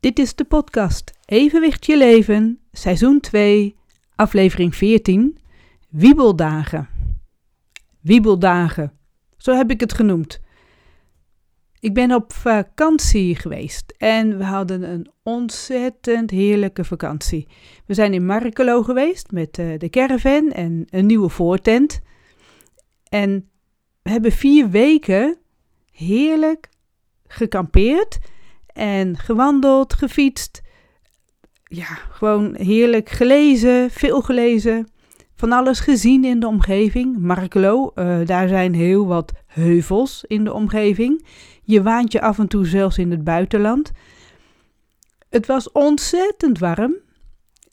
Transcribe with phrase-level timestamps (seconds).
[0.00, 3.76] Dit is de podcast Evenwicht je leven, seizoen 2,
[4.14, 5.38] aflevering 14,
[5.88, 6.88] Wiebeldagen.
[8.00, 8.92] Wiebeldagen,
[9.36, 10.40] zo heb ik het genoemd.
[11.80, 17.48] Ik ben op vakantie geweest en we hadden een ontzettend heerlijke vakantie.
[17.86, 22.00] We zijn in Markelo geweest met eh, de caravan en een nieuwe voortent.
[23.08, 23.48] En
[24.02, 25.36] we hebben vier weken
[25.90, 26.68] heerlijk
[27.26, 28.18] gekampeerd
[28.72, 30.62] en gewandeld, gefietst.
[31.64, 34.88] Ja, gewoon heerlijk gelezen, veel gelezen.
[35.34, 37.18] Van alles gezien in de omgeving.
[37.18, 41.26] Markelo, uh, daar zijn heel wat heuvels in de omgeving.
[41.62, 43.92] Je waant je af en toe zelfs in het buitenland.
[45.28, 46.96] Het was ontzettend warm.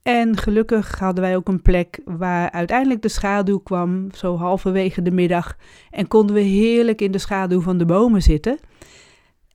[0.04, 5.12] En gelukkig hadden wij ook een plek waar uiteindelijk de schaduw kwam, zo halverwege de
[5.12, 5.58] middag.
[5.90, 8.60] En konden we heerlijk in de schaduw van de bomen zitten.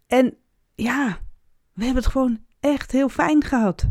[0.06, 0.34] En
[0.74, 1.18] ja,
[1.82, 3.90] we hebben het gewoon echt heel fijn gehad.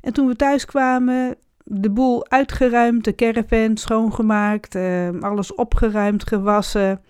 [0.00, 7.04] En toen we thuis kwamen, de boel uitgeruimd, de caravan schoongemaakt, eh, alles opgeruimd, gewassen.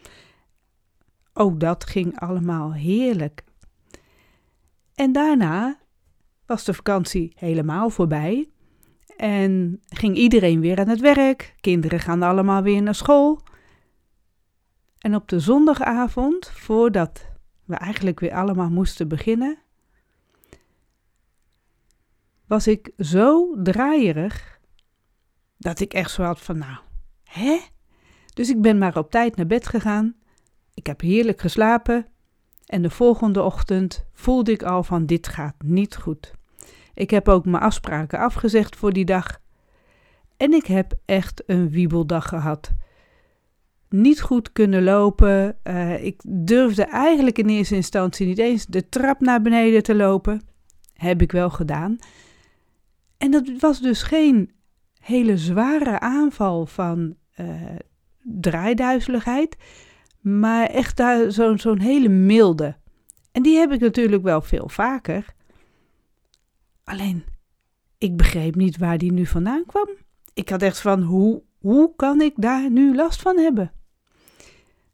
[1.32, 3.44] Ook dat ging allemaal heerlijk.
[4.94, 5.78] En daarna
[6.46, 8.50] was de vakantie helemaal voorbij.
[9.16, 11.54] En ging iedereen weer aan het werk.
[11.60, 13.41] Kinderen gaan allemaal weer naar school.
[14.98, 17.26] En op de zondagavond, voordat
[17.64, 19.58] we eigenlijk weer allemaal moesten beginnen,
[22.50, 24.60] was ik zo draaierig
[25.56, 26.78] dat ik echt zo had van nou,
[27.24, 27.58] hè?
[28.34, 30.14] Dus ik ben maar op tijd naar bed gegaan.
[30.74, 32.06] Ik heb heerlijk geslapen
[32.64, 36.34] en de volgende ochtend voelde ik al van dit gaat niet goed.
[36.94, 39.40] Ik heb ook mijn afspraken afgezegd voor die dag.
[40.36, 42.72] En ik heb echt een wiebeldag gehad.
[43.88, 45.56] Niet goed kunnen lopen.
[45.64, 50.40] Uh, ik durfde eigenlijk in eerste instantie niet eens de trap naar beneden te lopen.
[50.94, 51.98] Heb ik wel gedaan.
[53.20, 54.50] En dat was dus geen
[55.00, 57.76] hele zware aanval van uh,
[58.22, 59.56] draaiduizeligheid,
[60.20, 62.76] maar echt zo'n zo'n hele milde.
[63.32, 65.34] En die heb ik natuurlijk wel veel vaker.
[66.84, 67.25] Alleen,
[67.98, 69.88] ik begreep niet waar die nu vandaan kwam.
[70.34, 73.72] Ik had echt van, hoe, hoe kan ik daar nu last van hebben?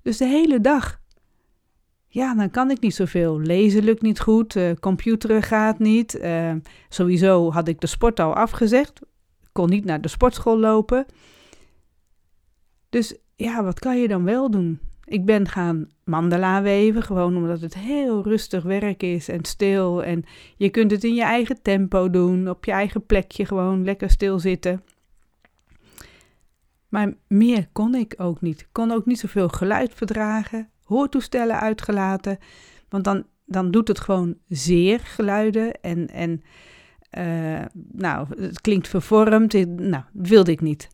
[0.03, 1.01] Dus de hele dag.
[2.17, 3.41] Ja, dan kan ik niet zoveel.
[3.41, 6.15] Lezen lukt niet goed, uh, computeren gaat niet.
[6.15, 6.53] Uh,
[6.89, 9.01] sowieso had ik de sport al afgezegd.
[9.53, 11.07] Kon niet naar de sportschool lopen.
[12.89, 14.81] Dus ja, wat kan je dan wel doen?
[15.05, 20.05] Ik ben gaan mandala weven, gewoon omdat het heel rustig werk is en stil.
[20.05, 20.25] En
[20.57, 24.83] je kunt het in je eigen tempo doen, op je eigen plekje gewoon lekker stilzitten.
[26.89, 28.61] Maar meer kon ik ook niet.
[28.61, 32.39] Ik kon ook niet zoveel geluid verdragen, hoortoestellen uitgelaten.
[32.89, 36.43] Want dan, dan doet het gewoon zeer geluiden en, en
[37.19, 39.53] uh, nou, het klinkt vervormd.
[39.79, 40.89] Nou, wilde ik niet.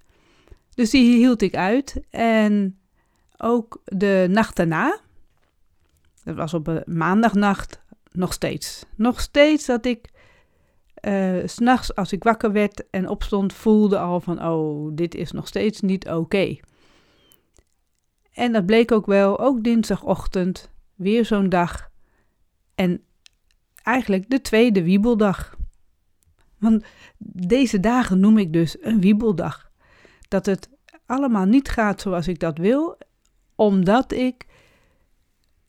[0.74, 2.00] Dus die hield ik uit.
[2.10, 2.78] En
[3.36, 4.98] ook de nacht daarna,
[6.24, 7.80] dat was op maandagnacht,
[8.12, 8.84] nog steeds.
[8.96, 10.10] Nog steeds dat ik
[11.08, 15.46] uh, s'nachts als ik wakker werd en opstond, voelde al van, oh, dit is nog
[15.46, 16.56] steeds niet oké.
[18.32, 21.90] En dat bleek ook wel, ook dinsdagochtend, weer zo'n dag.
[22.74, 23.02] En
[23.82, 25.56] eigenlijk de tweede wiebeldag.
[26.58, 26.84] Want
[27.18, 29.70] deze dagen noem ik dus een wiebeldag.
[30.28, 30.68] Dat het
[31.06, 32.98] allemaal niet gaat zoals ik dat wil,
[33.54, 34.46] omdat ik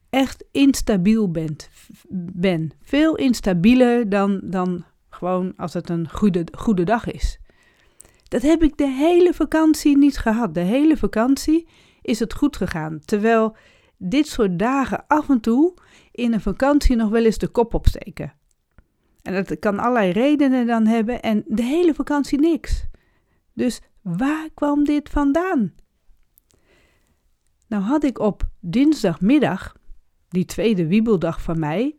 [0.09, 1.55] echt instabiel ben.
[2.33, 2.71] ben.
[2.81, 7.39] Veel instabieler dan, dan gewoon als het een goede, goede dag is.
[8.23, 10.53] Dat heb ik de hele vakantie niet gehad.
[10.53, 11.67] De hele vakantie
[12.03, 12.99] is het goed gegaan.
[13.05, 13.55] Terwijl
[13.97, 15.73] dit soort dagen af en toe
[16.11, 18.33] in een vakantie nog wel eens de kop opsteken.
[19.21, 22.85] En dat kan allerlei redenen dan hebben en de hele vakantie niks.
[23.53, 25.73] Dus waar kwam dit vandaan?
[27.67, 29.75] Nou had ik op dinsdagmiddag,
[30.29, 31.95] die tweede wiebeldag van mij,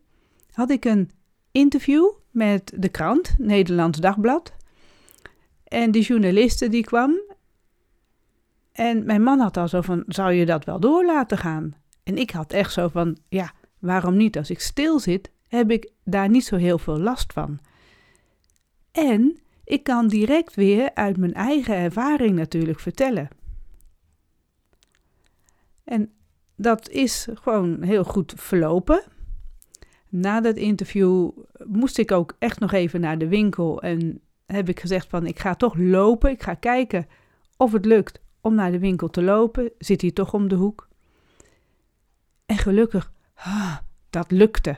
[0.51, 1.11] had ik een
[1.51, 4.53] interview met de krant, Nederlands Dagblad.
[5.63, 7.24] En die journaliste die kwam.
[8.75, 11.75] En mijn man had al zo van, zou je dat wel door laten gaan?
[12.03, 14.37] En ik had echt zo van, ja, waarom niet?
[14.37, 17.59] Als ik stil zit, heb ik daar niet zo heel veel last van.
[18.91, 23.27] En ik kan direct weer uit mijn eigen ervaring natuurlijk vertellen.
[25.83, 26.11] En
[26.55, 29.03] dat is gewoon heel goed verlopen.
[30.09, 31.29] Na dat interview
[31.65, 35.39] moest ik ook echt nog even naar de winkel en heb ik gezegd van ik
[35.39, 36.29] ga toch lopen.
[36.29, 37.07] Ik ga kijken
[37.57, 39.71] of het lukt om naar de winkel te lopen.
[39.77, 40.87] Zit hier toch om de hoek.
[42.45, 43.77] En gelukkig, ah,
[44.09, 44.77] dat lukte.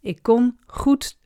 [0.00, 1.18] Ik kon goed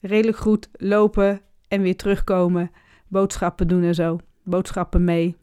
[0.00, 2.70] redelijk goed lopen en weer terugkomen,
[3.06, 5.36] boodschappen doen en zo, boodschappen mee.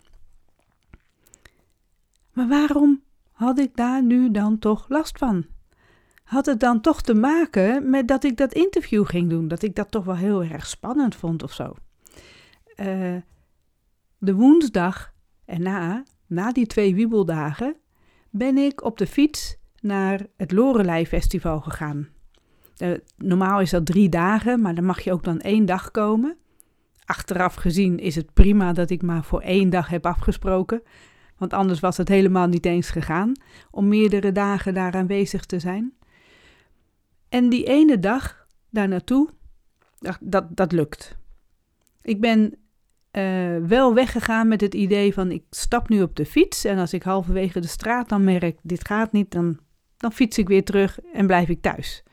[2.33, 5.45] Maar waarom had ik daar nu dan toch last van?
[6.23, 9.47] Had het dan toch te maken met dat ik dat interview ging doen?
[9.47, 11.73] Dat ik dat toch wel heel erg spannend vond of zo?
[12.75, 13.15] Uh,
[14.17, 15.13] de woensdag
[15.45, 17.75] erna, na die twee wiebeldagen,
[18.29, 22.07] ben ik op de fiets naar het Lorelei Festival gegaan.
[22.77, 26.37] Uh, normaal is dat drie dagen, maar dan mag je ook dan één dag komen.
[27.05, 30.81] Achteraf gezien is het prima dat ik maar voor één dag heb afgesproken.
[31.37, 33.31] Want anders was het helemaal niet eens gegaan
[33.71, 35.93] om meerdere dagen daar aanwezig te zijn.
[37.29, 39.29] En die ene dag daar naartoe,
[40.19, 41.17] dat, dat lukt.
[42.01, 42.57] Ik ben
[43.17, 46.93] uh, wel weggegaan met het idee van ik stap nu op de fiets en als
[46.93, 49.59] ik halverwege de straat dan merk dit gaat niet, dan,
[49.97, 52.03] dan fiets ik weer terug en blijf ik thuis.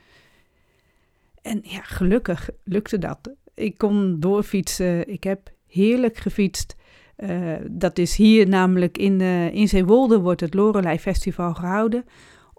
[1.41, 3.31] En ja, gelukkig lukte dat.
[3.53, 5.07] Ik kon doorfietsen.
[5.07, 6.75] Ik heb heerlijk gefietst.
[7.17, 12.05] Uh, dat is hier namelijk in, uh, in Zeewolde wordt het Lorelei Festival gehouden.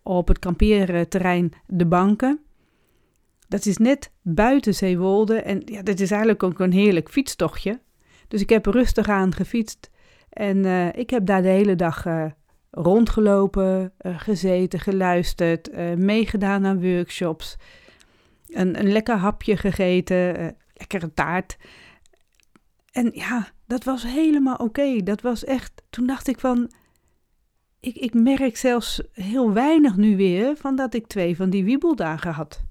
[0.02, 2.40] Op het kampeerterrein De Banken.
[3.48, 7.80] Dat is net buiten Zeewolde en ja, dat is eigenlijk ook een heerlijk fietstochtje.
[8.28, 9.90] Dus ik heb rustig aan gefietst
[10.30, 12.06] en uh, ik heb daar de hele dag
[12.70, 17.56] rondgelopen, gezeten, geluisterd, meegedaan aan workshops.
[18.46, 21.56] Een, een lekker hapje gegeten, lekkere taart.
[22.92, 25.02] En ja, dat was helemaal oké.
[25.02, 25.82] Dat was echt.
[25.90, 26.70] Toen dacht ik van.
[27.80, 32.32] Ik, ik merk zelfs heel weinig nu weer van dat ik twee van die wiebeldagen
[32.32, 32.64] had.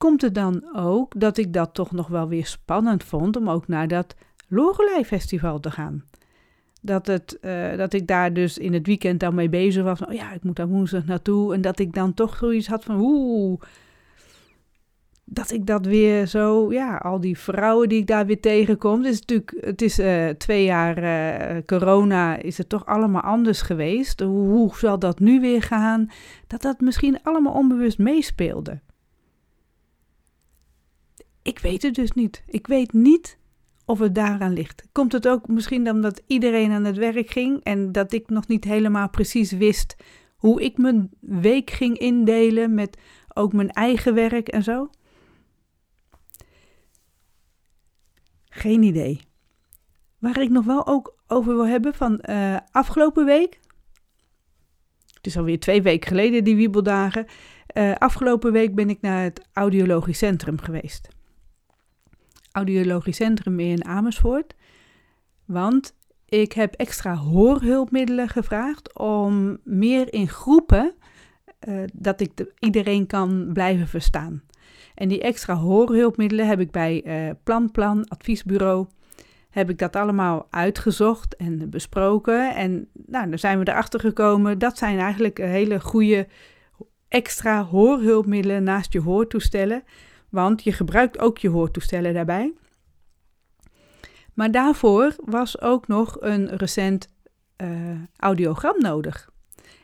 [0.00, 3.68] Komt het dan ook dat ik dat toch nog wel weer spannend vond om ook
[3.68, 4.14] naar dat
[4.48, 6.04] Lorelei Festival te gaan?
[6.82, 10.04] Dat, het, uh, dat ik daar dus in het weekend dan mee bezig was.
[10.04, 11.54] Oh ja, ik moet daar woensdag naartoe.
[11.54, 13.00] En dat ik dan toch zoiets had van.
[13.00, 13.60] Oeh,
[15.24, 19.04] dat ik dat weer zo, ja, al die vrouwen die ik daar weer tegenkom.
[19.04, 23.62] Het is natuurlijk, het is uh, twee jaar uh, corona, is het toch allemaal anders
[23.62, 24.20] geweest.
[24.20, 26.10] Hoe, zal dat nu weer gaan?
[26.46, 28.80] Dat dat misschien allemaal onbewust meespeelde.
[31.50, 32.42] Ik weet het dus niet.
[32.46, 33.38] Ik weet niet
[33.84, 34.82] of het daaraan ligt.
[34.92, 38.46] Komt het ook misschien dan dat iedereen aan het werk ging en dat ik nog
[38.46, 39.96] niet helemaal precies wist
[40.36, 42.98] hoe ik mijn week ging indelen met
[43.34, 44.90] ook mijn eigen werk en zo?
[48.44, 49.20] Geen idee.
[50.18, 53.60] Waar ik nog wel ook over wil hebben van uh, afgelopen week.
[55.14, 57.26] Het is alweer twee weken geleden, die wiebeldagen.
[57.74, 61.18] Uh, afgelopen week ben ik naar het Audiologisch Centrum geweest.
[62.52, 64.54] Audiologisch Centrum in Amersfoort.
[65.44, 65.94] Want
[66.28, 70.94] ik heb extra hoorhulpmiddelen gevraagd om meer in groepen
[71.68, 74.42] uh, dat ik de, iedereen kan blijven verstaan.
[74.94, 78.86] En die extra hoorhulpmiddelen heb ik bij uh, Planplan, adviesbureau,
[79.50, 82.54] heb ik dat allemaal uitgezocht en besproken.
[82.54, 86.26] En nou, dan zijn we erachter gekomen, dat zijn eigenlijk hele goede
[87.08, 89.82] extra hoorhulpmiddelen naast je hoortoestellen.
[90.30, 92.52] Want je gebruikt ook je hoortoestellen daarbij.
[94.34, 97.08] Maar daarvoor was ook nog een recent
[97.56, 97.68] uh,
[98.16, 99.30] audiogram nodig.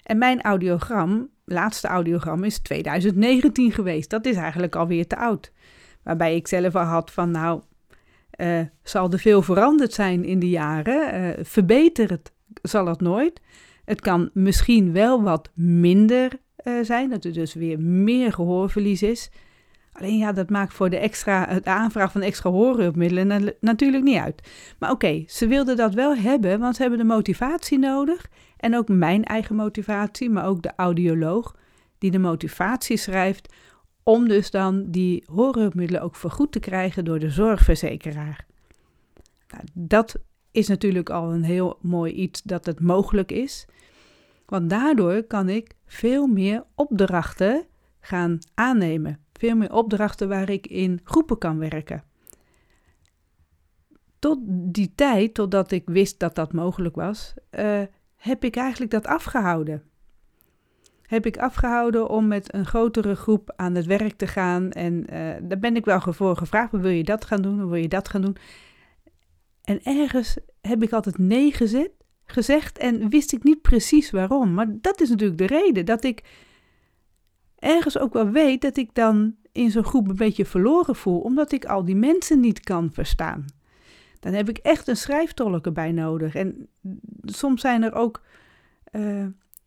[0.02, 4.10] En mijn audiogram laatste audiogram is 2019 geweest.
[4.10, 5.52] Dat is eigenlijk alweer te oud.
[6.02, 7.62] Waarbij ik zelf al had van, nou,
[8.40, 11.20] uh, zal er veel veranderd zijn in de jaren?
[11.20, 13.40] Uh, verbeterd zal het nooit.
[13.84, 16.30] Het kan misschien wel wat minder
[16.82, 19.30] zijn, dat er dus weer meer gehoorverlies is.
[19.98, 24.48] Alleen ja, dat maakt voor de, extra, de aanvraag van extra hoorhulpmiddelen natuurlijk niet uit.
[24.78, 28.26] Maar oké, ze wilden dat wel hebben, want ze hebben de motivatie nodig.
[28.56, 31.56] En ook mijn eigen motivatie, maar ook de audioloog
[31.98, 33.54] die de motivatie schrijft
[34.02, 38.46] om dus dan die hoorhulpmiddelen ook vergoed te krijgen door de zorgverzekeraar.
[39.48, 40.16] Nou, dat
[40.50, 43.66] is natuurlijk al een heel mooi iets dat het mogelijk is.
[44.46, 47.66] Want daardoor kan ik veel meer opdrachten
[48.00, 49.25] gaan aannemen.
[49.38, 52.04] Veel meer opdrachten waar ik in groepen kan werken.
[54.18, 57.82] Tot die tijd, totdat ik wist dat dat mogelijk was, uh,
[58.16, 59.82] heb ik eigenlijk dat afgehouden.
[61.02, 64.70] Heb ik afgehouden om met een grotere groep aan het werk te gaan.
[64.70, 67.68] En uh, daar ben ik wel voor gevraagd: wil je dat gaan doen?
[67.68, 68.36] Wil je dat gaan doen?
[69.64, 71.52] En ergens heb ik altijd nee
[72.24, 74.54] gezegd en wist ik niet precies waarom.
[74.54, 76.24] Maar dat is natuurlijk de reden dat ik
[77.58, 81.52] ergens ook wel weet dat ik dan in zo'n groep een beetje verloren voel, omdat
[81.52, 83.44] ik al die mensen niet kan verstaan.
[84.20, 86.34] Dan heb ik echt een schrijftolk erbij nodig.
[86.34, 86.68] En
[87.24, 88.22] soms zijn er ook.
[88.92, 89.26] Uh,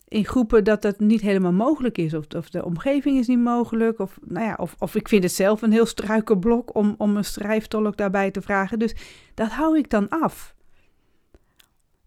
[0.10, 2.13] in groepen dat dat niet helemaal mogelijk is.
[2.13, 4.00] Of, of de omgeving is niet mogelijk.
[4.00, 7.25] Of, nou ja, of, of ik vind het zelf een heel struikelblok om, om een
[7.25, 8.79] schrijftolk daarbij te vragen.
[8.79, 8.96] Dus
[9.34, 10.55] dat hou ik dan af.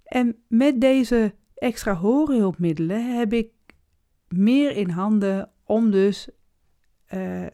[0.05, 3.51] En met deze extra horenhulpmiddelen heb ik
[4.29, 6.29] meer in handen om dus
[7.15, 7.47] uh,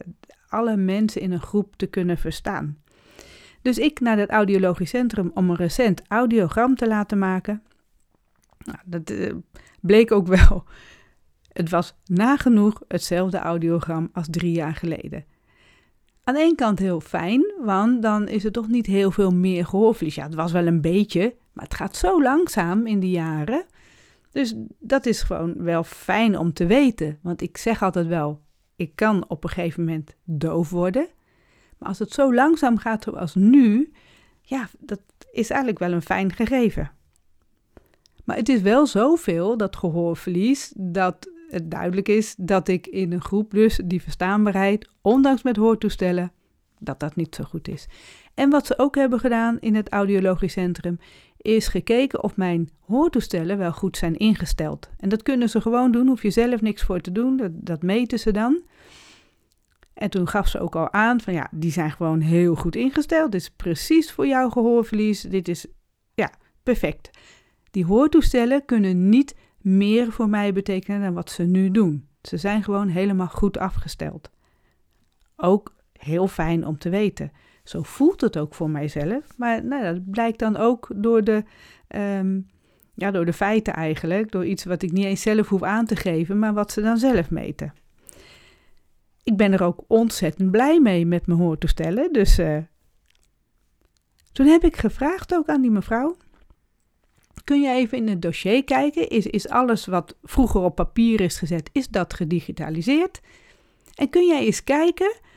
[0.47, 2.77] alle mensen in een groep te kunnen verstaan.
[3.61, 7.63] Dus ik naar het audiologisch centrum om een recent audiogram te laten maken.
[8.57, 9.33] Nou, dat uh,
[9.81, 10.63] bleek ook wel.
[11.53, 15.25] Het was nagenoeg hetzelfde audiogram als drie jaar geleden.
[16.23, 19.65] Aan de ene kant heel fijn, want dan is er toch niet heel veel meer
[19.65, 20.15] gehoorverlies.
[20.15, 23.65] Ja, het was wel een beetje, maar het gaat zo langzaam in de jaren.
[24.31, 27.19] Dus dat is gewoon wel fijn om te weten.
[27.21, 28.41] Want ik zeg altijd wel,
[28.75, 31.07] ik kan op een gegeven moment doof worden.
[31.77, 33.91] Maar als het zo langzaam gaat zoals nu,
[34.41, 36.91] ja, dat is eigenlijk wel een fijn gegeven.
[38.23, 43.21] Maar het is wel zoveel, dat gehoorverlies, dat het duidelijk is dat ik in een
[43.21, 46.31] groep dus die verstaanbaarheid, ondanks met hoortoestellen,
[46.79, 47.87] dat dat niet zo goed is.
[48.33, 50.99] En wat ze ook hebben gedaan in het audiologisch centrum,
[51.41, 54.89] is gekeken of mijn hoortoestellen wel goed zijn ingesteld.
[54.97, 57.81] En dat kunnen ze gewoon doen, hoef je zelf niks voor te doen, dat, dat
[57.81, 58.63] meten ze dan.
[59.93, 63.31] En toen gaf ze ook al aan van ja, die zijn gewoon heel goed ingesteld.
[63.31, 65.21] Dit is precies voor jouw gehoorverlies.
[65.21, 65.65] Dit is
[66.13, 66.31] ja,
[66.63, 67.09] perfect.
[67.71, 72.07] Die hoortoestellen kunnen niet meer voor mij betekenen dan wat ze nu doen.
[72.21, 74.29] Ze zijn gewoon helemaal goed afgesteld.
[75.35, 77.31] Ook heel fijn om te weten.
[77.69, 79.37] Zo voelt het ook voor mijzelf.
[79.37, 81.43] Maar nou, dat blijkt dan ook door de,
[81.95, 82.47] um,
[82.93, 84.31] ja, door de feiten eigenlijk.
[84.31, 86.97] Door iets wat ik niet eens zelf hoef aan te geven, maar wat ze dan
[86.97, 87.73] zelf meten.
[89.23, 92.13] Ik ben er ook ontzettend blij mee met mijn hoortoestellen.
[92.13, 92.57] Dus uh,
[94.31, 96.15] toen heb ik gevraagd ook aan die mevrouw.
[97.43, 99.09] Kun je even in het dossier kijken?
[99.09, 103.21] Is, is alles wat vroeger op papier is gezet, is dat gedigitaliseerd?
[103.95, 105.27] En kun jij eens kijken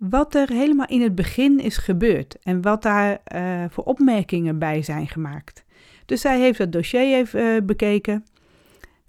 [0.00, 4.82] wat er helemaal in het begin is gebeurd en wat daar uh, voor opmerkingen bij
[4.82, 5.64] zijn gemaakt.
[6.06, 8.24] Dus zij heeft het dossier even uh, bekeken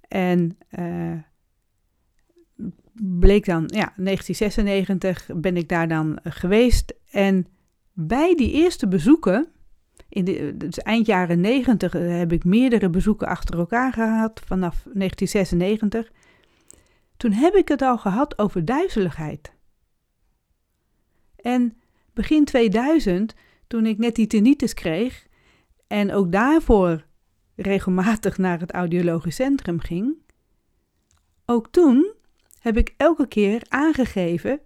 [0.08, 1.14] en uh,
[2.94, 7.48] bleek dan, ja, 1996 ben ik daar dan geweest en
[7.94, 9.48] bij die eerste bezoeken,
[10.10, 16.12] in de, dus eind jaren 90 heb ik meerdere bezoeken achter elkaar gehad vanaf 1996.
[17.18, 19.60] Toen heb ik het al gehad over duizeligheid.
[21.42, 21.78] En
[22.14, 23.34] begin 2000,
[23.68, 25.28] toen ik net die tinnitus kreeg
[25.88, 27.06] en ook daarvoor
[27.56, 30.16] regelmatig naar het audiologisch centrum ging,
[31.46, 32.14] ook toen
[32.60, 34.60] heb ik elke keer aangegeven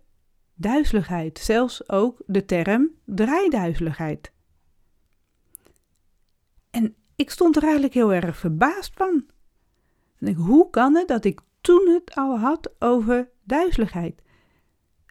[0.55, 4.32] duizeligheid, zelfs ook de term draaiduizeligheid.
[6.70, 9.25] En ik stond er eigenlijk heel erg verbaasd van.
[10.36, 14.22] Hoe kan het dat ik toen het al had over duizeligheid?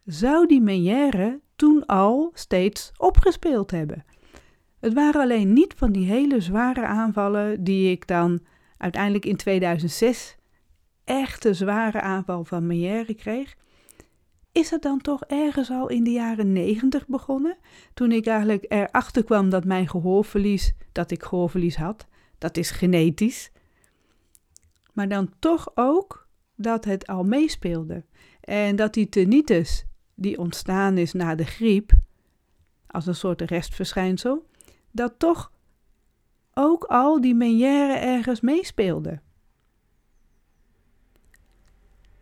[0.05, 4.05] Zou die Menière toen al steeds opgespeeld hebben.
[4.81, 8.41] Het waren alleen niet van die hele zware aanvallen die ik dan
[8.77, 10.37] uiteindelijk in 2006
[11.05, 13.57] echte zware aanval van Meière kreeg.
[14.53, 17.57] Is het dan toch ergens al in de jaren 90 begonnen?
[17.95, 22.07] Toen ik eigenlijk erachter kwam dat mijn gehoorverlies, dat ik gehoorverlies had,
[22.39, 23.51] dat is genetisch.
[24.93, 28.05] Maar dan toch ook dat het al meespeelde.
[28.41, 29.85] En dat die tinnitus
[30.15, 31.93] die ontstaan is na de griep,
[32.87, 34.47] als een soort restverschijnsel,
[34.91, 35.53] dat toch
[36.55, 39.21] ook al die Meniere ergens meespeelde.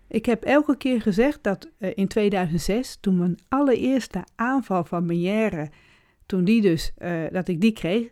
[0.08, 5.70] Ik heb elke keer gezegd dat uh, in 2006, toen mijn allereerste aanval van Meniere,
[6.26, 8.08] toen die dus, uh, dat ik die kreeg,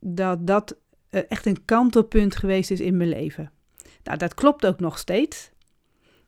[0.00, 0.76] dat dat
[1.10, 3.52] uh, echt een kantelpunt geweest is in mijn leven.
[4.02, 5.50] Nou, dat klopt ook nog steeds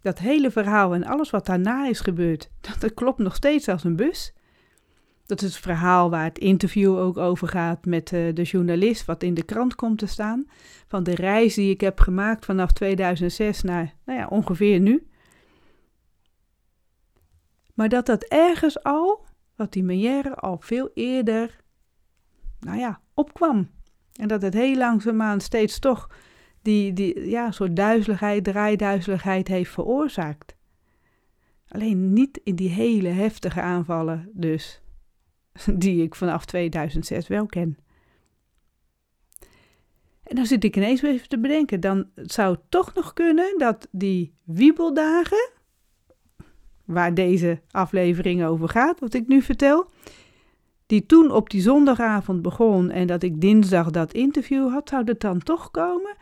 [0.01, 2.51] dat hele verhaal en alles wat daarna is gebeurd,
[2.81, 4.33] dat, klopt nog steeds als een bus.
[5.27, 9.23] Dat is het verhaal waar het interview ook over gaat met uh, de journalist, wat
[9.23, 10.47] in de krant komt te staan.
[10.87, 15.07] Van de reis die ik heb gemaakt vanaf 2006 naar nou ja, ongeveer nu.
[17.75, 19.25] Maar dat dat ergens al,
[19.57, 21.61] wat die Meière al veel eerder,
[22.61, 23.71] nou ja, opkwam.
[24.17, 26.09] En dat het heel langzaamaan steeds toch
[26.69, 30.57] die, die ja, soort duizeligheid, draaiduizeligheid heeft veroorzaakt.
[31.69, 34.81] Alleen niet in die hele heftige aanvallen dus,
[35.83, 37.79] die ik vanaf 2006 wel ken.
[40.23, 43.89] En dan zit ik ineens even te bedenken, dan zou het toch nog kunnen dat
[43.91, 45.51] die wiebeldagen,
[46.85, 49.91] waar deze aflevering over gaat, wat ik nu vertel,
[50.87, 55.21] die toen op die zondagavond begon en dat ik dinsdag dat interview had, zou het
[55.21, 56.17] dan toch komen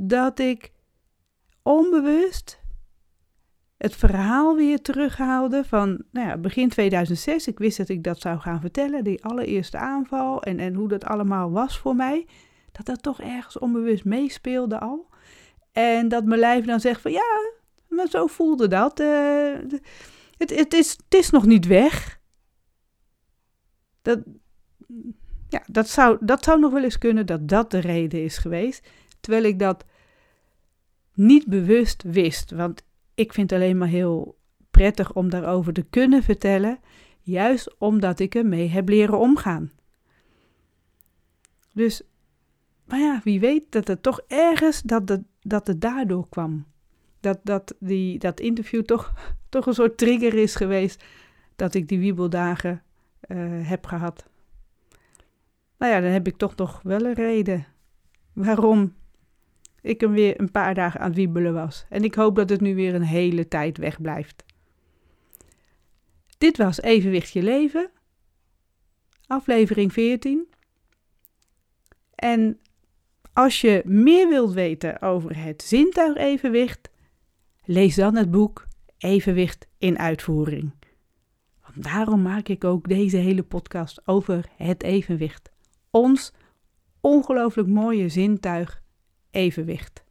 [0.00, 0.72] dat ik
[1.62, 2.60] onbewust
[3.76, 7.46] het verhaal weer terughaalde van nou ja, begin 2006.
[7.46, 11.04] Ik wist dat ik dat zou gaan vertellen, die allereerste aanval en, en hoe dat
[11.04, 12.26] allemaal was voor mij.
[12.72, 15.08] Dat dat toch ergens onbewust meespeelde al.
[15.72, 17.52] En dat mijn lijf dan zegt van ja,
[17.88, 19.00] maar zo voelde dat.
[19.00, 19.54] Uh,
[20.36, 22.20] het, het, is, het is nog niet weg.
[24.02, 24.18] Dat,
[25.48, 28.88] ja, dat, zou, dat zou nog wel eens kunnen dat dat de reden is geweest.
[29.28, 29.84] Terwijl ik dat
[31.14, 32.50] niet bewust wist.
[32.50, 32.82] Want
[33.14, 34.38] ik vind het alleen maar heel
[34.70, 36.78] prettig om daarover te kunnen vertellen.
[37.20, 39.70] Juist omdat ik ermee heb leren omgaan.
[41.72, 42.02] Dus,
[42.84, 46.66] maar ja, wie weet dat het toch ergens dat het, dat het daardoor kwam.
[47.20, 49.12] Dat, dat, die, dat interview toch,
[49.48, 51.04] toch een soort trigger is geweest
[51.56, 52.82] dat ik die wiebeldagen
[53.28, 54.28] uh, heb gehad.
[55.78, 57.66] Nou ja, dan heb ik toch nog wel een reden
[58.32, 58.96] waarom
[59.82, 61.86] ik hem weer een paar dagen aan het wiebelen was.
[61.88, 64.44] En ik hoop dat het nu weer een hele tijd wegblijft.
[66.38, 67.90] Dit was Evenwicht je leven,
[69.26, 70.48] aflevering 14.
[72.14, 72.60] En
[73.32, 76.90] als je meer wilt weten over het zintuigevenwicht,
[77.64, 78.66] lees dan het boek
[78.98, 80.72] Evenwicht in uitvoering.
[81.62, 85.50] Want daarom maak ik ook deze hele podcast over het evenwicht.
[85.90, 86.32] Ons
[87.00, 88.82] ongelooflijk mooie zintuig
[89.38, 90.02] evenwicht.